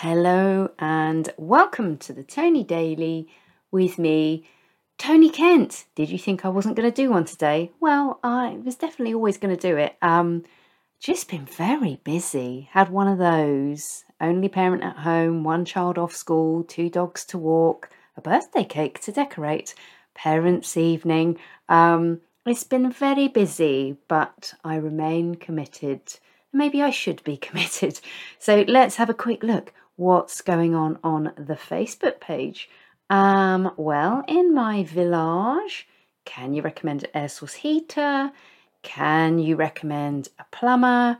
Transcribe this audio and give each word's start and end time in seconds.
Hello 0.00 0.68
and 0.78 1.32
welcome 1.38 1.96
to 1.96 2.12
the 2.12 2.22
Tony 2.22 2.62
Daily 2.62 3.28
with 3.72 3.98
me, 3.98 4.46
Tony 4.98 5.30
Kent. 5.30 5.86
Did 5.94 6.10
you 6.10 6.18
think 6.18 6.44
I 6.44 6.50
wasn't 6.50 6.76
going 6.76 6.92
to 6.92 6.94
do 6.94 7.08
one 7.08 7.24
today? 7.24 7.70
Well, 7.80 8.20
I 8.22 8.58
was 8.62 8.76
definitely 8.76 9.14
always 9.14 9.38
going 9.38 9.56
to 9.56 9.68
do 9.68 9.78
it. 9.78 9.96
Um, 10.02 10.44
just 11.00 11.30
been 11.30 11.46
very 11.46 11.98
busy. 12.04 12.68
Had 12.72 12.90
one 12.90 13.08
of 13.08 13.16
those. 13.16 14.04
Only 14.20 14.50
parent 14.50 14.84
at 14.84 14.96
home, 14.96 15.44
one 15.44 15.64
child 15.64 15.96
off 15.96 16.14
school, 16.14 16.62
two 16.62 16.90
dogs 16.90 17.24
to 17.26 17.38
walk, 17.38 17.88
a 18.18 18.20
birthday 18.20 18.64
cake 18.64 19.00
to 19.00 19.12
decorate, 19.12 19.74
parents' 20.14 20.76
evening. 20.76 21.38
Um, 21.70 22.20
it's 22.44 22.64
been 22.64 22.92
very 22.92 23.28
busy, 23.28 23.96
but 24.08 24.52
I 24.62 24.74
remain 24.76 25.36
committed. 25.36 26.02
Maybe 26.52 26.82
I 26.82 26.90
should 26.90 27.24
be 27.24 27.36
committed. 27.38 27.98
So 28.38 28.66
let's 28.68 28.96
have 28.96 29.08
a 29.08 29.14
quick 29.14 29.42
look 29.42 29.72
what's 29.96 30.42
going 30.42 30.74
on 30.74 30.98
on 31.02 31.32
the 31.36 31.54
Facebook 31.54 32.20
page. 32.20 32.68
Um, 33.08 33.72
well, 33.76 34.24
in 34.28 34.54
my 34.54 34.84
village, 34.84 35.88
can 36.24 36.54
you 36.54 36.62
recommend 36.62 37.04
an 37.04 37.10
air 37.14 37.28
source 37.28 37.54
heater? 37.54 38.32
Can 38.82 39.38
you 39.38 39.56
recommend 39.56 40.28
a 40.38 40.44
plumber? 40.50 41.18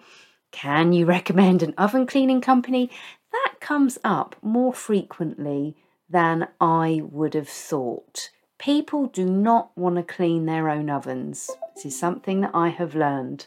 Can 0.52 0.92
you 0.92 1.06
recommend 1.06 1.62
an 1.62 1.74
oven 1.76 2.06
cleaning 2.06 2.40
company? 2.40 2.90
That 3.32 3.54
comes 3.60 3.98
up 4.04 4.36
more 4.42 4.72
frequently 4.72 5.76
than 6.08 6.48
I 6.60 7.02
would 7.10 7.34
have 7.34 7.48
thought. 7.48 8.30
People 8.58 9.06
do 9.06 9.24
not 9.26 9.76
want 9.76 9.96
to 9.96 10.02
clean 10.02 10.46
their 10.46 10.68
own 10.68 10.88
ovens. 10.88 11.50
This 11.74 11.86
is 11.86 11.98
something 11.98 12.40
that 12.40 12.52
I 12.54 12.68
have 12.68 12.95
learned. 12.95 13.46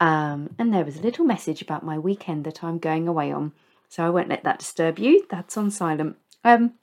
Um, 0.00 0.54
and 0.58 0.72
there 0.72 0.84
was 0.84 0.96
a 0.96 1.02
little 1.02 1.24
message 1.24 1.60
about 1.60 1.84
my 1.84 1.98
weekend 1.98 2.44
that 2.44 2.64
I'm 2.64 2.78
going 2.78 3.08
away 3.08 3.32
on. 3.32 3.52
So 3.88 4.04
I 4.04 4.10
won't 4.10 4.28
let 4.28 4.44
that 4.44 4.58
disturb 4.58 4.98
you. 4.98 5.26
That's 5.30 5.56
on 5.56 5.70
silent. 5.70 6.16
Um, 6.44 6.74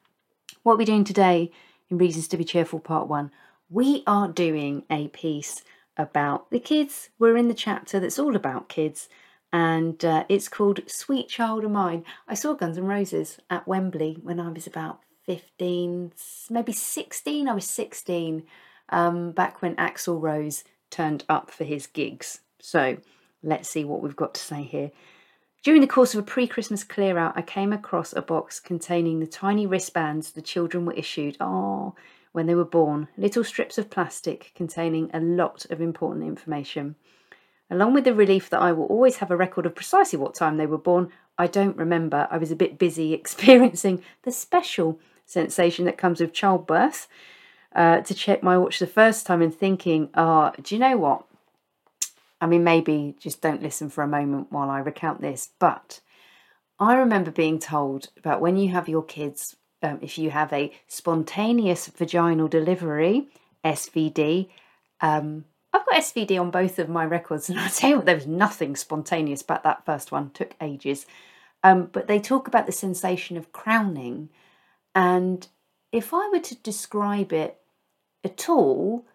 what 0.63 0.73
are 0.73 0.77
we 0.77 0.85
doing 0.85 1.03
today 1.03 1.51
in 1.89 1.97
Reasons 1.97 2.27
to 2.29 2.37
Be 2.37 2.43
Cheerful 2.43 2.79
Part 2.79 3.07
1? 3.07 3.31
We 3.69 4.03
are 4.07 4.27
doing 4.27 4.83
a 4.89 5.07
piece 5.09 5.63
about 5.97 6.49
the 6.51 6.59
kids. 6.59 7.09
We're 7.19 7.37
in 7.37 7.47
the 7.47 7.53
chapter 7.53 7.99
that's 7.99 8.19
all 8.19 8.35
about 8.35 8.69
kids, 8.69 9.07
and 9.53 10.03
uh, 10.03 10.25
it's 10.27 10.49
called 10.49 10.81
Sweet 10.87 11.29
Child 11.29 11.63
of 11.63 11.71
Mine. 11.71 12.03
I 12.27 12.33
saw 12.33 12.53
Guns 12.53 12.77
N' 12.77 12.85
Roses 12.85 13.39
at 13.49 13.67
Wembley 13.67 14.17
when 14.21 14.39
I 14.39 14.49
was 14.49 14.67
about 14.67 14.99
15, 15.25 16.11
maybe 16.49 16.73
16. 16.73 17.47
I 17.47 17.53
was 17.53 17.69
16, 17.69 18.43
um, 18.89 19.31
back 19.31 19.61
when 19.61 19.75
Axl 19.75 20.21
Rose 20.21 20.63
turned 20.89 21.23
up 21.29 21.49
for 21.49 21.63
his 21.63 21.87
gigs. 21.87 22.41
So 22.59 22.97
let's 23.41 23.69
see 23.69 23.83
what 23.83 24.01
we've 24.01 24.15
got 24.15 24.33
to 24.35 24.41
say 24.41 24.63
here. 24.63 24.91
During 25.65 25.81
the 25.81 25.87
course 25.87 26.13
of 26.13 26.19
a 26.19 26.23
pre 26.23 26.45
Christmas 26.45 26.83
clear 26.83 27.17
out, 27.17 27.35
I 27.35 27.41
came 27.41 27.73
across 27.73 28.13
a 28.13 28.21
box 28.21 28.59
containing 28.59 29.19
the 29.19 29.25
tiny 29.25 29.65
wristbands 29.65 30.29
the 30.29 30.41
children 30.43 30.85
were 30.85 30.93
issued 30.93 31.37
oh, 31.39 31.95
when 32.33 32.45
they 32.45 32.53
were 32.53 32.63
born, 32.63 33.07
little 33.17 33.43
strips 33.43 33.79
of 33.79 33.89
plastic 33.89 34.51
containing 34.53 35.09
a 35.11 35.19
lot 35.19 35.65
of 35.71 35.81
important 35.81 36.27
information. 36.27 36.93
Along 37.71 37.95
with 37.95 38.03
the 38.03 38.13
relief 38.13 38.47
that 38.51 38.61
I 38.61 38.73
will 38.73 38.85
always 38.85 39.15
have 39.17 39.31
a 39.31 39.35
record 39.35 39.65
of 39.65 39.73
precisely 39.73 40.19
what 40.19 40.35
time 40.35 40.57
they 40.57 40.67
were 40.67 40.77
born, 40.77 41.11
I 41.35 41.47
don't 41.47 41.75
remember. 41.77 42.27
I 42.29 42.37
was 42.37 42.51
a 42.51 42.55
bit 42.55 42.77
busy 42.77 43.13
experiencing 43.15 44.03
the 44.21 44.31
special 44.31 44.99
sensation 45.25 45.85
that 45.85 45.97
comes 45.97 46.21
with 46.21 46.31
childbirth. 46.31 47.07
Uh, 47.75 48.01
to 48.01 48.13
check 48.13 48.43
my 48.43 48.55
watch 48.55 48.77
the 48.77 48.85
first 48.85 49.25
time 49.25 49.41
and 49.41 49.53
thinking, 49.53 50.09
oh, 50.13 50.51
do 50.61 50.75
you 50.75 50.79
know 50.79 50.95
what? 50.95 51.25
I 52.45 52.47
mean, 52.47 52.63
maybe 52.63 53.15
just 53.19 53.41
don't 53.41 53.63
listen 53.63 53.89
for 53.89 54.03
a 54.03 54.07
moment 54.07 54.51
while 54.51 54.69
I 54.69 54.77
recount 54.77 55.19
this, 55.19 55.49
but 55.57 55.99
I 56.77 56.93
remember 56.93 57.31
being 57.31 57.57
told 57.57 58.09
about 58.17 58.39
when 58.39 58.55
you 58.55 58.69
have 58.69 58.87
your 58.87 59.01
kids, 59.01 59.55
um, 59.81 59.97
if 60.03 60.19
you 60.19 60.29
have 60.29 60.53
a 60.53 60.71
spontaneous 60.87 61.87
vaginal 61.87 62.47
delivery, 62.47 63.29
SVD, 63.63 64.49
um, 65.01 65.45
I've 65.73 65.87
got 65.87 65.95
SVD 65.95 66.39
on 66.39 66.51
both 66.51 66.77
of 66.77 66.87
my 66.87 67.03
records, 67.03 67.49
and 67.49 67.59
I'll 67.59 67.67
tell 67.71 67.89
you 67.89 67.95
what, 67.95 68.05
there 68.05 68.13
was 68.13 68.27
nothing 68.27 68.75
spontaneous 68.75 69.41
about 69.41 69.63
that 69.63 69.83
first 69.83 70.11
one, 70.11 70.29
took 70.29 70.53
ages. 70.61 71.07
Um, 71.63 71.89
but 71.91 72.05
they 72.05 72.19
talk 72.19 72.47
about 72.47 72.67
the 72.67 72.71
sensation 72.71 73.37
of 73.37 73.53
crowning, 73.53 74.29
and 74.93 75.47
if 75.91 76.13
I 76.13 76.29
were 76.31 76.41
to 76.41 76.55
describe 76.57 77.33
it 77.33 77.57
at 78.23 78.47
all, 78.49 79.07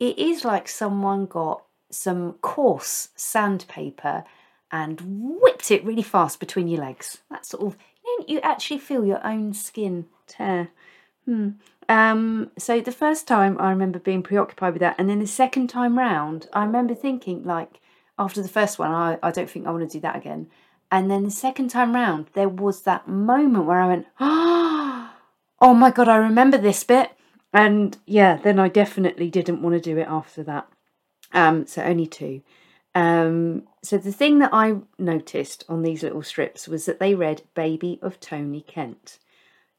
it 0.00 0.18
is 0.18 0.42
like 0.42 0.68
someone 0.68 1.26
got 1.26 1.64
some 1.90 2.34
coarse 2.34 3.08
sandpaper 3.16 4.24
and 4.70 5.00
whipped 5.04 5.70
it 5.70 5.84
really 5.84 6.02
fast 6.02 6.40
between 6.40 6.68
your 6.68 6.80
legs. 6.80 7.18
That 7.30 7.46
sort 7.46 7.64
of, 7.64 7.78
you, 8.04 8.18
know, 8.18 8.24
you 8.28 8.40
actually 8.40 8.78
feel 8.78 9.04
your 9.04 9.24
own 9.26 9.54
skin 9.54 10.06
tear. 10.26 10.68
Hmm. 11.24 11.50
Um, 11.88 12.50
so 12.58 12.80
the 12.80 12.92
first 12.92 13.26
time 13.26 13.58
I 13.58 13.70
remember 13.70 13.98
being 13.98 14.22
preoccupied 14.22 14.74
with 14.74 14.80
that, 14.80 14.96
and 14.98 15.08
then 15.08 15.20
the 15.20 15.26
second 15.26 15.68
time 15.68 15.98
round, 15.98 16.48
I 16.52 16.64
remember 16.64 16.94
thinking 16.94 17.44
like 17.44 17.80
after 18.18 18.42
the 18.42 18.48
first 18.48 18.78
one, 18.78 18.90
I, 18.90 19.18
I 19.22 19.30
don't 19.30 19.48
think 19.48 19.66
I 19.66 19.70
want 19.70 19.88
to 19.88 19.96
do 19.98 20.00
that 20.00 20.16
again. 20.16 20.48
And 20.90 21.10
then 21.10 21.24
the 21.24 21.30
second 21.30 21.68
time 21.68 21.94
round, 21.94 22.26
there 22.32 22.48
was 22.48 22.82
that 22.82 23.08
moment 23.08 23.66
where 23.66 23.80
I 23.80 23.86
went, 23.86 24.06
oh 24.20 25.74
my 25.74 25.90
god, 25.90 26.08
I 26.08 26.16
remember 26.16 26.58
this 26.58 26.84
bit. 26.84 27.12
And 27.52 27.96
yeah, 28.06 28.36
then 28.36 28.58
I 28.58 28.68
definitely 28.68 29.30
didn't 29.30 29.62
want 29.62 29.74
to 29.74 29.80
do 29.80 29.98
it 29.98 30.06
after 30.08 30.42
that. 30.44 30.68
Um, 31.32 31.66
so 31.66 31.82
only 31.82 32.06
two. 32.06 32.42
Um, 32.94 33.64
so 33.82 33.98
the 33.98 34.12
thing 34.12 34.38
that 34.38 34.50
I 34.52 34.76
noticed 34.98 35.64
on 35.68 35.82
these 35.82 36.02
little 36.02 36.22
strips 36.22 36.66
was 36.66 36.86
that 36.86 36.98
they 36.98 37.14
read 37.14 37.42
Baby 37.54 37.98
of 38.02 38.18
Tony 38.18 38.62
Kent. 38.62 39.18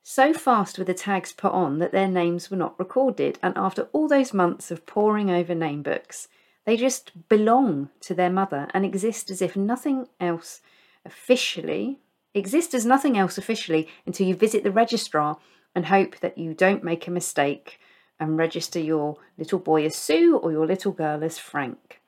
So 0.04 0.34
fast 0.34 0.78
were 0.78 0.86
the 0.86 0.94
tags 0.94 1.34
put 1.34 1.52
on 1.52 1.80
that 1.80 1.92
their 1.92 2.08
names 2.08 2.50
were 2.50 2.58
not 2.58 2.80
recorded, 2.80 3.38
and 3.44 3.58
after 3.58 3.90
all 3.92 4.08
those 4.08 4.34
months 4.34 4.72
of 4.72 4.86
poring 4.86 5.30
over 5.30 5.54
name 5.54 5.84
books, 5.84 6.28
they 6.66 6.78
just 6.78 7.28
belong 7.30 7.90
to 8.02 8.14
their 8.14 8.30
mother 8.30 8.68
and 8.74 8.86
exist 8.86 9.30
as 9.30 9.42
if 9.42 9.56
nothing 9.56 10.08
else 10.20 10.62
officially 11.06 12.00
exist 12.34 12.74
as 12.74 12.86
nothing 12.86 13.18
else 13.18 13.38
officially 13.38 13.88
until 14.06 14.28
you 14.28 14.36
visit 14.36 14.64
the 14.64 14.72
registrar 14.72 15.38
and 15.76 15.88
hope 15.88 16.20
that 16.20 16.38
you 16.38 16.54
don't 16.54 16.84
make 16.84 17.08
a 17.08 17.12
mistake 17.12 17.80
and 18.20 18.38
register 18.38 18.80
your 18.80 19.18
little 19.38 19.60
boy 19.60 19.86
as 19.86 19.96
Sue 19.96 20.38
or 20.38 20.52
your 20.52 20.68
little 20.68 20.92
girl 20.92 21.24
as 21.24 21.38
Frank. 21.38 22.02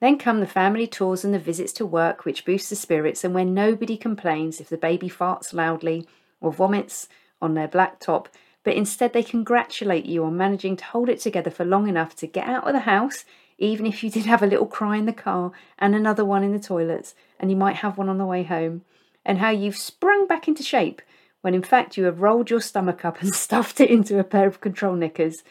Then 0.00 0.18
come 0.18 0.40
the 0.40 0.46
family 0.46 0.88
tours 0.88 1.24
and 1.24 1.32
the 1.32 1.38
visits 1.38 1.72
to 1.74 1.86
work, 1.86 2.24
which 2.24 2.44
boost 2.44 2.68
the 2.68 2.76
spirits, 2.76 3.22
and 3.22 3.34
where 3.34 3.44
nobody 3.44 3.96
complains 3.96 4.60
if 4.60 4.68
the 4.68 4.76
baby 4.76 5.08
farts 5.08 5.52
loudly 5.52 6.08
or 6.40 6.52
vomits 6.52 7.08
on 7.40 7.54
their 7.54 7.68
black 7.68 8.00
top, 8.00 8.28
but 8.64 8.74
instead 8.74 9.12
they 9.12 9.22
congratulate 9.22 10.04
you 10.04 10.24
on 10.24 10.36
managing 10.36 10.76
to 10.76 10.84
hold 10.84 11.08
it 11.08 11.20
together 11.20 11.50
for 11.50 11.64
long 11.64 11.88
enough 11.88 12.16
to 12.16 12.26
get 12.26 12.48
out 12.48 12.66
of 12.66 12.72
the 12.72 12.80
house, 12.80 13.24
even 13.58 13.86
if 13.86 14.02
you 14.02 14.10
did 14.10 14.26
have 14.26 14.42
a 14.42 14.46
little 14.46 14.66
cry 14.66 14.96
in 14.96 15.06
the 15.06 15.12
car 15.12 15.52
and 15.78 15.94
another 15.94 16.24
one 16.24 16.42
in 16.42 16.52
the 16.52 16.58
toilets, 16.58 17.14
and 17.38 17.50
you 17.50 17.56
might 17.56 17.76
have 17.76 17.96
one 17.96 18.08
on 18.08 18.18
the 18.18 18.26
way 18.26 18.42
home, 18.42 18.82
and 19.24 19.38
how 19.38 19.50
you've 19.50 19.76
sprung 19.76 20.26
back 20.26 20.48
into 20.48 20.62
shape 20.64 21.00
when 21.42 21.54
in 21.54 21.62
fact 21.62 21.96
you 21.96 22.04
have 22.04 22.22
rolled 22.22 22.50
your 22.50 22.60
stomach 22.60 23.04
up 23.04 23.20
and 23.20 23.34
stuffed 23.34 23.80
it 23.80 23.90
into 23.90 24.18
a 24.18 24.24
pair 24.24 24.46
of 24.46 24.60
control 24.60 24.94
knickers. 24.94 25.42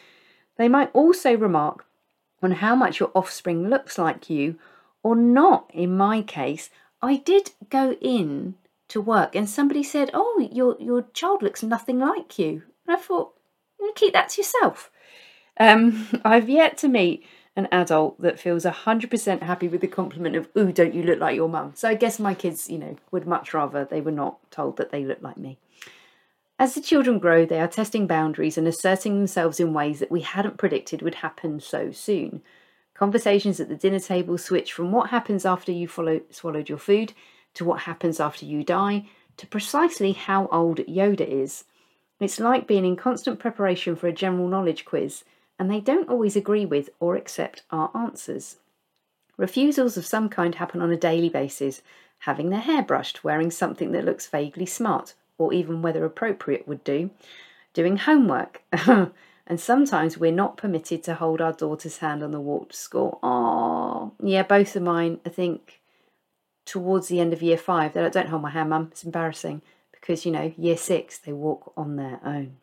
They 0.58 0.68
might 0.68 0.90
also 0.92 1.36
remark 1.36 1.86
on 2.42 2.52
how 2.52 2.74
much 2.74 2.98
your 2.98 3.12
offspring 3.14 3.68
looks 3.70 3.96
like 3.96 4.28
you 4.28 4.58
or 5.02 5.14
not. 5.14 5.70
In 5.72 5.96
my 5.96 6.22
case, 6.22 6.70
I 7.00 7.16
did 7.16 7.52
go 7.70 7.92
in 8.00 8.56
to 8.88 9.00
work 9.00 9.34
and 9.34 9.48
somebody 9.48 9.82
said, 9.82 10.10
Oh, 10.12 10.48
your, 10.52 10.76
your 10.80 11.02
child 11.14 11.42
looks 11.42 11.62
nothing 11.62 11.98
like 11.98 12.38
you. 12.38 12.62
And 12.86 12.96
I 12.96 13.00
thought, 13.00 13.32
you 13.80 13.92
keep 13.94 14.12
that 14.12 14.30
to 14.30 14.40
yourself. 14.40 14.90
Um, 15.58 16.08
I've 16.24 16.48
yet 16.48 16.76
to 16.78 16.88
meet 16.88 17.24
an 17.54 17.68
adult 17.70 18.20
that 18.20 18.40
feels 18.40 18.64
100% 18.64 19.42
happy 19.42 19.68
with 19.68 19.80
the 19.80 19.88
compliment 19.88 20.36
of, 20.36 20.48
Ooh, 20.56 20.72
don't 20.72 20.94
you 20.94 21.02
look 21.02 21.20
like 21.20 21.36
your 21.36 21.48
mum? 21.48 21.72
So 21.74 21.88
I 21.88 21.94
guess 21.94 22.18
my 22.18 22.34
kids, 22.34 22.70
you 22.70 22.78
know, 22.78 22.96
would 23.10 23.26
much 23.26 23.52
rather 23.52 23.84
they 23.84 24.00
were 24.00 24.10
not 24.10 24.38
told 24.50 24.78
that 24.78 24.90
they 24.90 25.04
look 25.04 25.20
like 25.20 25.36
me. 25.36 25.58
As 26.58 26.74
the 26.74 26.80
children 26.80 27.18
grow, 27.18 27.44
they 27.44 27.60
are 27.60 27.68
testing 27.68 28.06
boundaries 28.06 28.56
and 28.56 28.68
asserting 28.68 29.18
themselves 29.18 29.58
in 29.58 29.74
ways 29.74 29.98
that 29.98 30.12
we 30.12 30.20
hadn't 30.20 30.58
predicted 30.58 31.02
would 31.02 31.16
happen 31.16 31.60
so 31.60 31.90
soon. 31.90 32.42
Conversations 32.94 33.58
at 33.58 33.68
the 33.68 33.74
dinner 33.74 33.98
table 33.98 34.38
switch 34.38 34.72
from 34.72 34.92
what 34.92 35.10
happens 35.10 35.44
after 35.44 35.72
you 35.72 35.88
follow, 35.88 36.20
swallowed 36.30 36.68
your 36.68 36.78
food 36.78 37.12
to 37.54 37.64
what 37.64 37.80
happens 37.80 38.20
after 38.20 38.46
you 38.46 38.62
die 38.62 39.06
to 39.38 39.46
precisely 39.46 40.12
how 40.12 40.46
old 40.48 40.78
Yoda 40.78 41.26
is. 41.26 41.64
It's 42.20 42.38
like 42.38 42.68
being 42.68 42.84
in 42.84 42.96
constant 42.96 43.40
preparation 43.40 43.96
for 43.96 44.06
a 44.06 44.12
general 44.12 44.46
knowledge 44.46 44.84
quiz, 44.84 45.24
and 45.62 45.70
they 45.70 45.78
don't 45.78 46.08
always 46.08 46.34
agree 46.34 46.66
with 46.66 46.90
or 46.98 47.14
accept 47.14 47.62
our 47.70 47.88
answers. 47.94 48.56
Refusals 49.36 49.96
of 49.96 50.04
some 50.04 50.28
kind 50.28 50.56
happen 50.56 50.82
on 50.82 50.90
a 50.90 50.96
daily 50.96 51.28
basis, 51.28 51.82
having 52.18 52.50
their 52.50 52.58
hair 52.58 52.82
brushed, 52.82 53.22
wearing 53.22 53.48
something 53.48 53.92
that 53.92 54.04
looks 54.04 54.26
vaguely 54.26 54.66
smart, 54.66 55.14
or 55.38 55.52
even 55.52 55.80
whether 55.80 56.04
appropriate 56.04 56.66
would 56.66 56.82
do, 56.82 57.10
doing 57.74 57.96
homework. 57.96 58.60
and 59.46 59.60
sometimes 59.60 60.18
we're 60.18 60.32
not 60.32 60.56
permitted 60.56 61.04
to 61.04 61.14
hold 61.14 61.40
our 61.40 61.52
daughter's 61.52 61.98
hand 61.98 62.24
on 62.24 62.32
the 62.32 62.40
walk 62.40 62.70
to 62.70 62.76
school. 62.76 63.20
Oh, 63.22 64.14
yeah, 64.20 64.42
both 64.42 64.74
of 64.74 64.82
mine, 64.82 65.20
I 65.24 65.28
think, 65.28 65.80
towards 66.66 67.06
the 67.06 67.20
end 67.20 67.32
of 67.32 67.40
year 67.40 67.56
five, 67.56 67.92
they're 67.92 68.02
like, 68.02 68.14
don't 68.14 68.30
hold 68.30 68.42
my 68.42 68.50
hand, 68.50 68.70
mum, 68.70 68.88
it's 68.90 69.04
embarrassing. 69.04 69.62
because, 69.92 70.26
you 70.26 70.32
know, 70.32 70.52
year 70.58 70.76
six, 70.76 71.18
they 71.18 71.32
walk 71.32 71.72
on 71.76 71.94
their 71.94 72.18
own. 72.24 72.56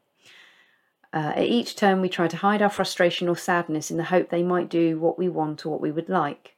Uh, 1.11 1.33
at 1.35 1.45
each 1.45 1.75
turn, 1.75 2.01
we 2.01 2.09
try 2.09 2.27
to 2.27 2.37
hide 2.37 2.61
our 2.61 2.69
frustration 2.69 3.27
or 3.27 3.35
sadness 3.35 3.89
in 3.89 3.97
the 3.97 4.03
hope 4.05 4.29
they 4.29 4.43
might 4.43 4.69
do 4.69 4.99
what 4.99 5.17
we 5.17 5.27
want 5.27 5.65
or 5.65 5.69
what 5.69 5.81
we 5.81 5.91
would 5.91 6.09
like. 6.09 6.55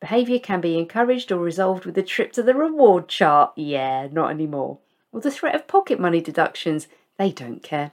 Behaviour 0.00 0.38
can 0.38 0.60
be 0.60 0.78
encouraged 0.78 1.30
or 1.30 1.38
resolved 1.38 1.84
with 1.84 1.96
a 1.98 2.02
trip 2.02 2.32
to 2.32 2.42
the 2.42 2.54
reward 2.54 3.08
chart. 3.08 3.52
Yeah, 3.54 4.08
not 4.10 4.30
anymore. 4.30 4.78
Or 5.12 5.20
the 5.20 5.30
threat 5.30 5.54
of 5.54 5.68
pocket 5.68 6.00
money 6.00 6.20
deductions. 6.20 6.88
They 7.18 7.30
don't 7.30 7.62
care. 7.62 7.92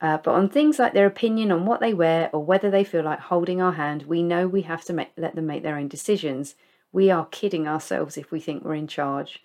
Uh, 0.00 0.18
but 0.18 0.34
on 0.34 0.48
things 0.48 0.78
like 0.78 0.94
their 0.94 1.06
opinion 1.06 1.52
on 1.52 1.64
what 1.66 1.80
they 1.80 1.94
wear 1.94 2.28
or 2.32 2.44
whether 2.44 2.70
they 2.70 2.82
feel 2.82 3.04
like 3.04 3.20
holding 3.20 3.62
our 3.62 3.72
hand, 3.72 4.04
we 4.04 4.22
know 4.22 4.48
we 4.48 4.62
have 4.62 4.84
to 4.84 4.92
make, 4.92 5.12
let 5.16 5.34
them 5.34 5.46
make 5.46 5.62
their 5.62 5.76
own 5.76 5.88
decisions. 5.88 6.56
We 6.90 7.10
are 7.10 7.26
kidding 7.26 7.68
ourselves 7.68 8.16
if 8.16 8.30
we 8.30 8.40
think 8.40 8.64
we're 8.64 8.74
in 8.74 8.88
charge. 8.88 9.42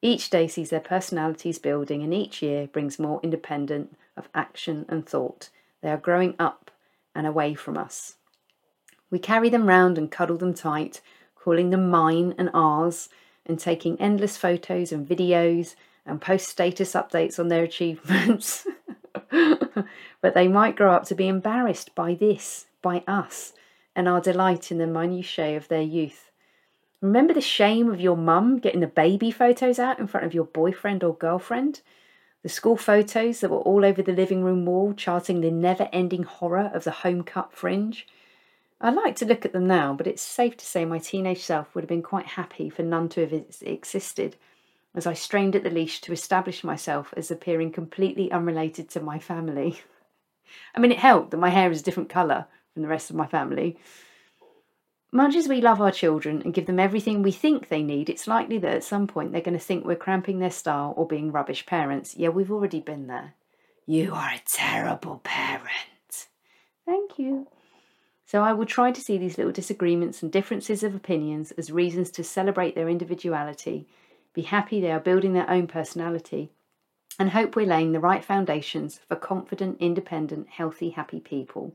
Each 0.00 0.28
day 0.30 0.48
sees 0.48 0.70
their 0.70 0.80
personalities 0.80 1.58
building, 1.58 2.02
and 2.02 2.12
each 2.12 2.42
year 2.42 2.66
brings 2.66 2.98
more 2.98 3.20
independent 3.22 3.96
of 4.16 4.28
action 4.34 4.84
and 4.88 5.06
thought. 5.06 5.50
They 5.82 5.90
are 5.90 5.96
growing 5.96 6.34
up 6.38 6.70
and 7.14 7.26
away 7.26 7.54
from 7.54 7.76
us. 7.76 8.16
We 9.10 9.18
carry 9.18 9.48
them 9.48 9.66
round 9.66 9.98
and 9.98 10.10
cuddle 10.10 10.38
them 10.38 10.54
tight, 10.54 11.00
calling 11.34 11.70
them 11.70 11.90
mine 11.90 12.34
and 12.38 12.50
ours, 12.54 13.08
and 13.44 13.58
taking 13.58 14.00
endless 14.00 14.36
photos 14.36 14.92
and 14.92 15.06
videos 15.06 15.74
and 16.06 16.20
post 16.20 16.48
status 16.48 16.92
updates 16.94 17.38
on 17.38 17.48
their 17.48 17.64
achievements. 17.70 18.66
but 19.30 20.34
they 20.34 20.48
might 20.48 20.76
grow 20.76 20.92
up 20.92 21.04
to 21.04 21.14
be 21.14 21.28
embarrassed 21.28 21.94
by 21.94 22.14
this, 22.14 22.66
by 22.80 23.02
us, 23.06 23.52
and 23.94 24.08
our 24.08 24.20
delight 24.20 24.70
in 24.70 24.78
the 24.78 24.86
minutiae 24.86 25.56
of 25.56 25.68
their 25.68 25.82
youth. 25.82 26.30
Remember 27.00 27.34
the 27.34 27.40
shame 27.40 27.90
of 27.90 28.00
your 28.00 28.16
mum 28.16 28.58
getting 28.58 28.80
the 28.80 28.86
baby 28.86 29.30
photos 29.30 29.78
out 29.78 29.98
in 29.98 30.06
front 30.06 30.24
of 30.24 30.34
your 30.34 30.44
boyfriend 30.44 31.02
or 31.02 31.14
girlfriend? 31.14 31.80
The 32.42 32.48
school 32.48 32.76
photos 32.76 33.40
that 33.40 33.50
were 33.50 33.58
all 33.58 33.84
over 33.84 34.02
the 34.02 34.12
living 34.12 34.42
room 34.42 34.66
wall, 34.66 34.94
charting 34.94 35.40
the 35.40 35.50
never 35.50 35.88
ending 35.92 36.24
horror 36.24 36.70
of 36.74 36.84
the 36.84 36.90
home 36.90 37.22
cut 37.22 37.52
fringe? 37.52 38.06
I 38.80 38.90
like 38.90 39.14
to 39.16 39.24
look 39.24 39.44
at 39.44 39.52
them 39.52 39.68
now, 39.68 39.94
but 39.94 40.08
it's 40.08 40.22
safe 40.22 40.56
to 40.56 40.66
say 40.66 40.84
my 40.84 40.98
teenage 40.98 41.42
self 41.42 41.72
would 41.72 41.84
have 41.84 41.88
been 41.88 42.02
quite 42.02 42.26
happy 42.26 42.68
for 42.68 42.82
none 42.82 43.08
to 43.10 43.20
have 43.20 43.44
existed, 43.60 44.34
as 44.92 45.06
I 45.06 45.14
strained 45.14 45.54
at 45.54 45.62
the 45.62 45.70
leash 45.70 46.00
to 46.00 46.12
establish 46.12 46.64
myself 46.64 47.14
as 47.16 47.30
appearing 47.30 47.70
completely 47.70 48.32
unrelated 48.32 48.88
to 48.90 49.00
my 49.00 49.20
family. 49.20 49.80
I 50.74 50.80
mean, 50.80 50.90
it 50.90 50.98
helped 50.98 51.30
that 51.30 51.36
my 51.36 51.50
hair 51.50 51.70
is 51.70 51.80
a 51.80 51.84
different 51.84 52.08
colour 52.08 52.46
from 52.74 52.82
the 52.82 52.88
rest 52.88 53.08
of 53.08 53.14
my 53.14 53.26
family, 53.28 53.78
much 55.12 55.36
as 55.36 55.46
we 55.46 55.60
love 55.60 55.80
our 55.80 55.92
children 55.92 56.40
and 56.42 56.54
give 56.54 56.64
them 56.64 56.80
everything 56.80 57.22
we 57.22 57.32
think 57.32 57.68
they 57.68 57.82
need, 57.82 58.08
it's 58.08 58.26
likely 58.26 58.56
that 58.58 58.74
at 58.74 58.84
some 58.84 59.06
point 59.06 59.30
they're 59.30 59.42
going 59.42 59.58
to 59.58 59.64
think 59.64 59.84
we're 59.84 59.94
cramping 59.94 60.38
their 60.38 60.50
style 60.50 60.94
or 60.96 61.06
being 61.06 61.30
rubbish 61.30 61.66
parents. 61.66 62.16
Yeah, 62.16 62.30
we've 62.30 62.50
already 62.50 62.80
been 62.80 63.08
there. 63.08 63.34
You 63.86 64.14
are 64.14 64.30
a 64.30 64.42
terrible 64.46 65.20
parent. 65.22 66.28
Thank 66.86 67.18
you. 67.18 67.46
So 68.24 68.42
I 68.42 68.54
will 68.54 68.64
try 68.64 68.90
to 68.90 69.00
see 69.00 69.18
these 69.18 69.36
little 69.36 69.52
disagreements 69.52 70.22
and 70.22 70.32
differences 70.32 70.82
of 70.82 70.94
opinions 70.94 71.50
as 71.52 71.70
reasons 71.70 72.10
to 72.12 72.24
celebrate 72.24 72.74
their 72.74 72.88
individuality, 72.88 73.86
be 74.32 74.42
happy 74.42 74.80
they 74.80 74.90
are 74.90 75.00
building 75.00 75.34
their 75.34 75.50
own 75.50 75.66
personality, 75.66 76.52
and 77.18 77.30
hope 77.30 77.54
we're 77.54 77.66
laying 77.66 77.92
the 77.92 78.00
right 78.00 78.24
foundations 78.24 79.00
for 79.06 79.16
confident, 79.16 79.76
independent, 79.78 80.48
healthy, 80.48 80.90
happy 80.90 81.20
people 81.20 81.74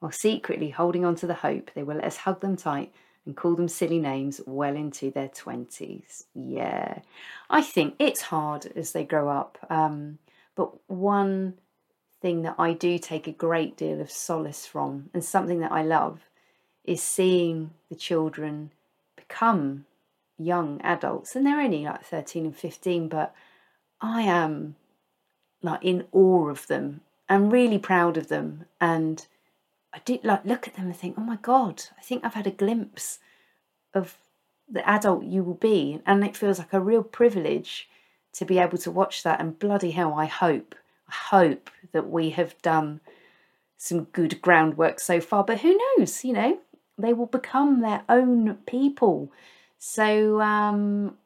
while 0.00 0.12
secretly 0.12 0.70
holding 0.70 1.04
on 1.04 1.14
to 1.16 1.26
the 1.26 1.34
hope 1.34 1.70
they 1.74 1.82
will 1.82 1.96
let 1.96 2.04
us 2.04 2.18
hug 2.18 2.40
them 2.40 2.56
tight 2.56 2.92
and 3.26 3.36
call 3.36 3.54
them 3.54 3.68
silly 3.68 3.98
names 3.98 4.40
well 4.46 4.74
into 4.74 5.10
their 5.10 5.28
20s. 5.28 6.24
Yeah, 6.34 7.00
I 7.50 7.62
think 7.62 7.94
it's 7.98 8.22
hard 8.22 8.66
as 8.74 8.92
they 8.92 9.04
grow 9.04 9.28
up. 9.28 9.58
Um, 9.68 10.18
but 10.54 10.70
one 10.88 11.54
thing 12.22 12.42
that 12.42 12.56
I 12.58 12.72
do 12.72 12.98
take 12.98 13.26
a 13.26 13.32
great 13.32 13.76
deal 13.76 14.00
of 14.00 14.10
solace 14.10 14.66
from, 14.66 15.10
and 15.12 15.22
something 15.22 15.60
that 15.60 15.72
I 15.72 15.82
love, 15.82 16.22
is 16.84 17.02
seeing 17.02 17.70
the 17.90 17.96
children 17.96 18.70
become 19.14 19.84
young 20.38 20.80
adults. 20.82 21.36
And 21.36 21.44
they're 21.44 21.60
only 21.60 21.84
like 21.84 22.04
13 22.04 22.46
and 22.46 22.56
15, 22.56 23.08
but 23.08 23.34
I 24.00 24.22
am 24.22 24.76
like 25.62 25.84
in 25.84 26.06
awe 26.12 26.48
of 26.48 26.66
them 26.66 27.02
and 27.28 27.52
really 27.52 27.78
proud 27.78 28.16
of 28.16 28.28
them. 28.28 28.64
And 28.80 29.26
I 29.92 30.00
do 30.04 30.18
like 30.22 30.44
look 30.44 30.68
at 30.68 30.74
them 30.74 30.86
and 30.86 30.96
think, 30.96 31.16
oh 31.18 31.22
my 31.22 31.38
God, 31.40 31.82
I 31.98 32.02
think 32.02 32.24
I've 32.24 32.34
had 32.34 32.46
a 32.46 32.52
glimpse 32.52 33.18
of 33.94 34.18
the 34.70 34.86
adult 34.88 35.24
you 35.24 35.42
will 35.42 35.54
be. 35.54 36.00
And 36.06 36.24
it 36.24 36.36
feels 36.36 36.58
like 36.58 36.72
a 36.72 36.80
real 36.80 37.02
privilege 37.02 37.88
to 38.34 38.44
be 38.44 38.58
able 38.58 38.78
to 38.78 38.90
watch 38.90 39.22
that. 39.22 39.40
And 39.40 39.58
bloody 39.58 39.92
hell, 39.92 40.14
I 40.14 40.26
hope, 40.26 40.74
I 41.08 41.14
hope 41.36 41.70
that 41.92 42.10
we 42.10 42.30
have 42.30 42.60
done 42.62 43.00
some 43.76 44.04
good 44.04 44.42
groundwork 44.42 45.00
so 45.00 45.20
far. 45.20 45.44
But 45.44 45.60
who 45.60 45.78
knows, 45.96 46.24
you 46.24 46.34
know, 46.34 46.58
they 46.98 47.12
will 47.12 47.26
become 47.26 47.80
their 47.80 48.02
own 48.08 48.56
people. 48.66 49.32
So, 49.78 50.40
um, 50.40 51.16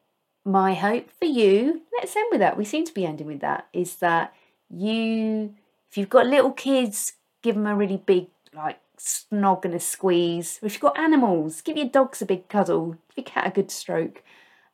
my 0.45 0.73
hope 0.73 1.09
for 1.11 1.25
you, 1.25 1.81
let's 1.97 2.15
end 2.15 2.27
with 2.31 2.39
that. 2.39 2.57
We 2.57 2.65
seem 2.65 2.85
to 2.85 2.93
be 2.93 3.05
ending 3.05 3.27
with 3.27 3.39
that, 3.41 3.67
is 3.73 3.95
that 3.97 4.33
you, 4.69 5.55
if 5.89 5.97
you've 5.97 6.09
got 6.09 6.27
little 6.27 6.51
kids, 6.51 7.13
give 7.41 7.55
them 7.55 7.65
a 7.65 7.75
really 7.75 7.97
big 7.97 8.27
like 8.55 8.79
snog 8.97 9.65
and 9.65 9.73
a 9.73 9.79
squeeze. 9.79 10.59
If 10.61 10.73
you've 10.73 10.81
got 10.81 10.99
animals, 10.99 11.61
give 11.61 11.77
your 11.77 11.89
dogs 11.89 12.21
a 12.21 12.25
big 12.25 12.47
cuddle, 12.49 12.97
give 13.15 13.25
your 13.25 13.25
cat 13.25 13.47
a 13.47 13.51
good 13.51 13.71
stroke. 13.71 14.23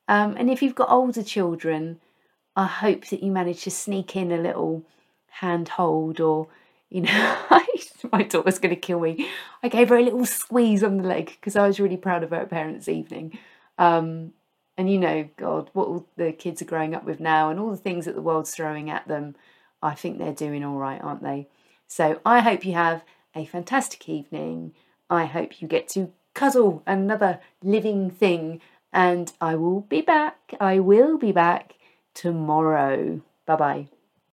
Um, 0.07 0.35
and 0.37 0.49
if 0.49 0.61
you've 0.61 0.75
got 0.75 0.89
older 0.89 1.23
children, 1.23 1.99
I 2.55 2.65
hope 2.65 3.07
that 3.07 3.23
you 3.23 3.31
manage 3.31 3.63
to 3.63 3.71
sneak 3.71 4.15
in 4.15 4.31
a 4.31 4.37
little 4.37 4.83
hand 5.27 5.69
hold 5.69 6.19
or, 6.19 6.47
you 6.89 7.01
know, 7.01 7.37
my 8.11 8.23
daughter's 8.23 8.59
going 8.59 8.73
to 8.73 8.79
kill 8.79 8.99
me. 8.99 9.29
I 9.63 9.69
gave 9.69 9.89
her 9.89 9.97
a 9.97 10.03
little 10.03 10.25
squeeze 10.25 10.83
on 10.83 10.97
the 10.97 11.07
leg 11.07 11.27
because 11.27 11.55
I 11.55 11.67
was 11.67 11.79
really 11.79 11.97
proud 11.97 12.23
of 12.23 12.31
her 12.31 12.37
at 12.37 12.49
parents' 12.49 12.89
evening. 12.89 13.37
Um, 13.77 14.33
and 14.77 14.91
you 14.91 14.97
know, 14.97 15.27
God, 15.37 15.69
what 15.73 15.87
all 15.87 16.07
the 16.15 16.31
kids 16.31 16.61
are 16.61 16.65
growing 16.65 16.95
up 16.95 17.03
with 17.03 17.19
now 17.19 17.49
and 17.49 17.59
all 17.59 17.71
the 17.71 17.77
things 17.77 18.05
that 18.05 18.15
the 18.15 18.21
world's 18.21 18.55
throwing 18.55 18.89
at 18.89 19.07
them, 19.07 19.35
I 19.81 19.93
think 19.93 20.17
they're 20.17 20.33
doing 20.33 20.63
all 20.63 20.77
right, 20.77 21.01
aren't 21.01 21.21
they? 21.23 21.49
So 21.87 22.21
I 22.25 22.39
hope 22.39 22.65
you 22.65 22.73
have 22.73 23.03
a 23.39 23.45
fantastic 23.45 24.07
evening. 24.09 24.73
I 25.09 25.25
hope 25.25 25.61
you 25.61 25.67
get 25.67 25.87
to 25.89 26.11
cuddle 26.33 26.83
another 26.85 27.39
living 27.63 28.11
thing, 28.11 28.61
and 28.93 29.31
I 29.41 29.55
will 29.55 29.81
be 29.81 30.01
back. 30.01 30.53
I 30.59 30.79
will 30.79 31.17
be 31.17 31.31
back 31.31 31.75
tomorrow. 32.13 33.21
Bye 33.45 33.55
bye. 33.55 33.98